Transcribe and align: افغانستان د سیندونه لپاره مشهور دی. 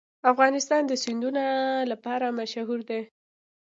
افغانستان 0.31 0.81
د 0.87 0.91
سیندونه 1.03 1.43
لپاره 1.91 2.35
مشهور 2.39 2.79
دی. 2.89 3.01